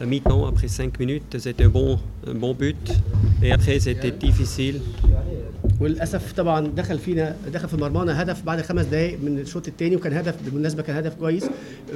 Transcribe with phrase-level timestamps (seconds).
[0.00, 1.38] la mi-temps, après 5 minutes.
[1.38, 2.90] C'était un bon, un bon but.
[3.42, 4.80] Et après, c'était difficile.
[5.80, 10.12] وللاسف طبعا دخل فينا دخل في مرمانا هدف بعد خمس دقائق من الشوط الثاني وكان
[10.12, 11.44] هدف بالمناسبه كان هدف كويس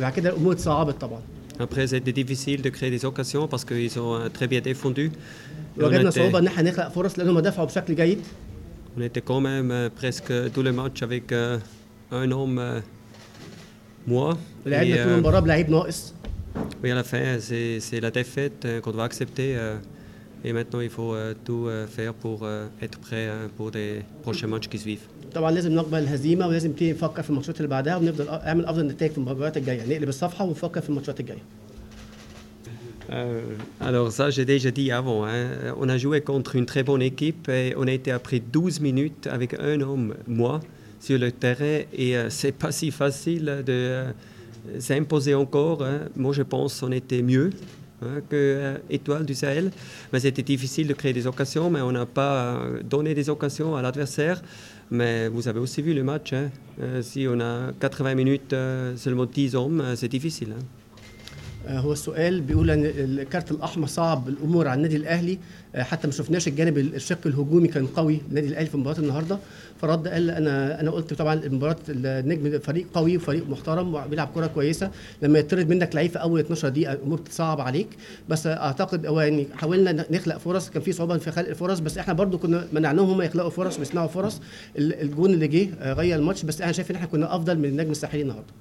[0.00, 1.20] بعد كده الامور اتصعبت طبعا
[1.60, 5.06] Après, c'était difficile de créer des occasions parce qu'ils ont euh, très bien défendu.
[5.06, 8.18] Et on, واجهنا était, صعوبه ان احنا نخلق فرص لانهم دفعوا بشكل جيد
[8.96, 11.58] on était quand même euh, presque tout le match avec euh,
[12.10, 12.80] un homme, euh,
[14.06, 14.36] moi.
[14.66, 16.12] Et, لعبنا طول euh, المباراه بلعيب ناقص
[16.82, 19.48] oui, à la fin, c'est c'est la défaite euh, qu'on doit accepter.
[19.56, 19.76] euh,
[20.44, 23.90] et maintenant, il faut euh, tout euh, faire pour euh, être prêt euh, pour les
[24.22, 25.06] prochains matchs qui suivent.
[25.34, 29.12] طبعا لازم نقبل الهزيمه ولازم نبتدي نفكر في الماتشات اللي بعدها ونفضل اعمل افضل نتائج
[29.12, 31.42] في المباريات الجايه نقلب الصفحه ونفكر في الماتشات الجايه
[33.10, 33.40] Euh,
[33.80, 35.24] alors ça, j'ai déjà dit avant.
[35.24, 35.46] hein.
[35.82, 39.26] On a joué contre une très bonne équipe et on a été après 12 minutes
[39.30, 40.60] avec un homme, moi,
[41.00, 44.10] sur le terrain et euh, c'est pas si facile de euh,
[44.79, 45.83] s'imposer encore.
[45.83, 46.01] hein.
[46.15, 47.49] Moi, je pense qu'on était mieux
[48.01, 49.71] hein, que euh, Étoile du Sahel,
[50.11, 53.75] mais c'était difficile de créer des occasions, mais on n'a pas euh, donné des occasions
[53.75, 54.41] à l'adversaire.
[54.91, 56.33] Mais vous avez aussi vu le match.
[56.33, 56.49] hein.
[56.81, 58.55] Euh, si on a 80 minutes,
[58.95, 60.53] seulement 10 hommes, c'est difficile.
[61.67, 65.39] آه، هو السؤال بيقول إن الكارت الأحمر صعب الأمور على النادي الأهلي.
[65.75, 69.37] آه، حتى ما شفناش الجانب الشق الهجومي كان قوي النادي الأهلي في مباراة النهارده.
[69.81, 74.91] فرد قال أنا أنا قلت طبعا المباراه النجم فريق قوي وفريق محترم وبيلعب كرة كويسة.
[75.21, 77.87] لما يطرد منك لعيب في أول 12 دقيقة الأمور بتصعب عليك.
[78.29, 80.69] بس أعتقد هو يعني حاولنا نخلق فرص.
[80.69, 81.79] كان في صعوبة في خلق الفرص.
[81.79, 84.41] بس إحنا برضو كنا منعناهم هم يخلقوا فرص ويصنعوا فرص.
[84.77, 86.43] ال- الجون اللي جه آه، غير الماتش.
[86.43, 88.53] بس أنا شايف إن إحنا كنا أفضل من النجم الساحلي النهارده.